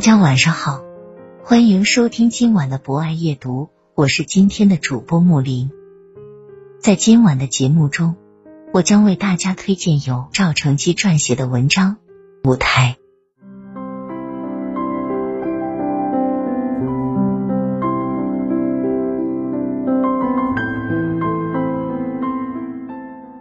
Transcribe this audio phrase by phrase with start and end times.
[0.00, 0.80] 大家晚上好，
[1.44, 5.70] 欢迎收听今晚的博爱夜读，我是今天的主播木林。
[6.78, 8.16] 在今晚的节目中，
[8.72, 11.98] 我将为大家推荐由赵成基撰写的文章
[12.50, 12.96] 《舞台》。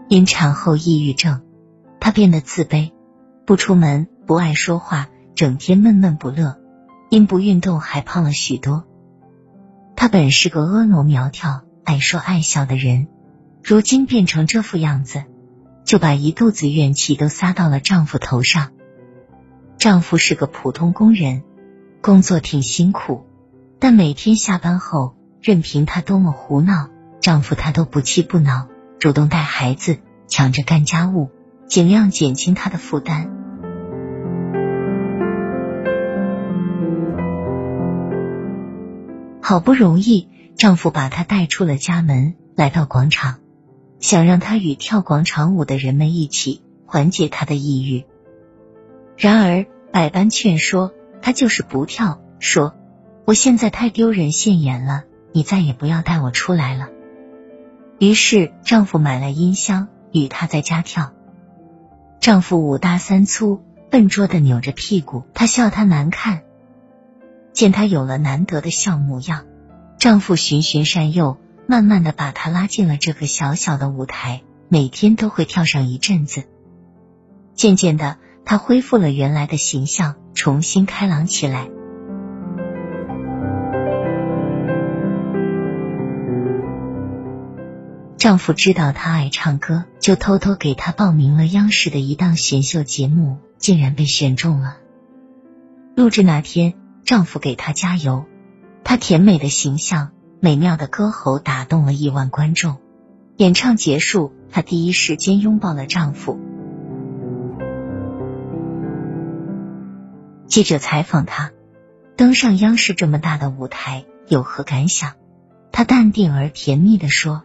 [0.09, 1.41] 因产后抑郁症，
[2.01, 2.91] 她变得自卑，
[3.45, 5.07] 不出门，不爱说话。
[5.35, 6.57] 整天闷闷不乐，
[7.09, 8.85] 因不运动还胖了许多。
[9.95, 13.07] 她本是个婀娜苗条、爱说爱笑的人，
[13.63, 15.23] 如今变成这副样子，
[15.85, 18.71] 就把一肚子怨气都撒到了丈夫头上。
[19.77, 21.43] 丈夫是个普通工人，
[22.01, 23.25] 工作挺辛苦，
[23.79, 26.89] 但每天下班后，任凭她多么胡闹，
[27.21, 28.67] 丈夫他都不气不恼，
[28.99, 31.29] 主动带孩子，抢着干家务，
[31.67, 33.38] 尽量减轻她的负担。
[39.49, 40.27] 好不容易，
[40.57, 43.39] 丈夫把她带出了家门，来到广场，
[43.99, 48.05] 想让她与跳广场舞的人们一起缓解她的抑郁。
[49.17, 50.93] 然而百般劝说，
[51.23, 52.75] 她就是不跳，说
[53.25, 56.89] ：“我现在太丢人现眼了，你再也不要带我出来了。”
[57.97, 61.11] 于是丈夫买了音箱，与她在家跳。
[62.19, 66.43] 丈夫五大三粗，笨拙的扭着屁股，她笑他难看。
[67.59, 69.43] 见她有了难得的笑模样，
[69.97, 71.37] 丈夫循循善诱，
[71.67, 76.45] 慢慢的把她拉进了这个小小的舞台，每天都会跳上一阵子。
[77.55, 78.15] 渐渐的，
[78.45, 81.67] 她恢复了原来的形象，重新开朗起来。
[88.17, 94.77] 丈夫知道她爱唱歌，就偷偷给她报名了央视的一档选秀节目，竟然被选中了。
[95.97, 96.78] 录制那天。
[97.09, 98.25] 丈夫给她加油，
[98.83, 102.77] 她甜美的形象、美妙的歌喉打动了亿万观众。
[103.35, 106.39] 演唱结束，她第一时间拥抱了丈夫。
[110.45, 111.49] 记者采访她，
[112.15, 115.13] 登上央视这么大的舞台有何感想？
[115.71, 117.41] 她淡定而甜蜜的说：“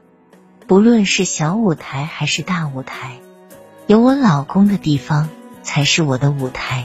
[0.69, 3.17] 不论是小舞台还是大舞台，
[3.87, 5.31] 有我老公的地方
[5.63, 6.85] 才是我的舞台。”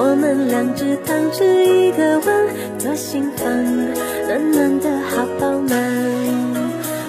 [0.00, 2.46] 我们两只汤匙一个碗，
[2.78, 3.44] 左心房
[4.28, 5.76] 暖暖的好饱满。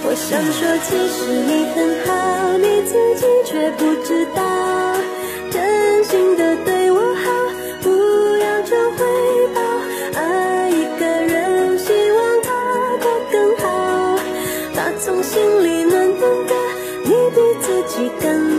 [0.02, 4.42] 我想说，其实你很好，你自己却不知道，
[5.52, 7.30] 真心的对我好，
[7.84, 7.90] 不
[8.38, 9.06] 要求回
[9.54, 9.62] 报。
[10.20, 12.50] 爱一个人，希望他
[12.98, 14.18] 过更好，
[14.74, 16.56] 打从心里暖暖的，
[17.04, 18.59] 你比自己更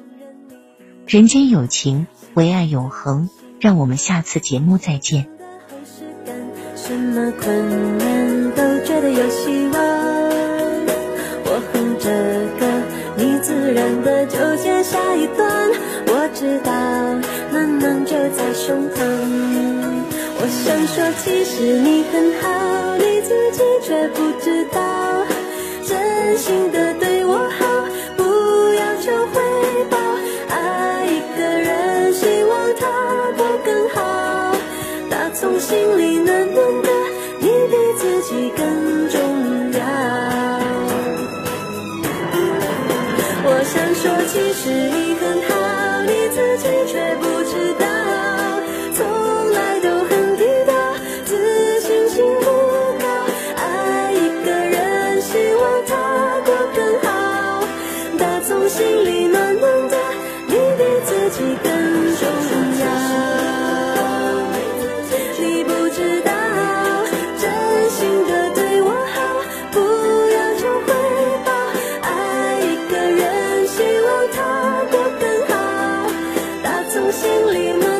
[1.11, 3.29] 人间有情，唯爱永恒。
[3.59, 5.27] 让我们下次节目再见。
[6.73, 9.83] 什么困难都觉得有希望。
[11.43, 12.09] 我哼着
[12.57, 12.65] 歌，
[13.17, 15.69] 你自然的就接下一段。
[16.07, 16.71] 我知道，
[17.51, 19.03] 暖暖就在胸膛。
[20.39, 22.47] 我想说，其实你很好，
[35.71, 36.89] 心里暖暖的，
[37.39, 38.59] 你比自己更
[39.09, 39.79] 重要。
[43.45, 44.65] 我想说，其实
[77.21, 77.90] 心里吗？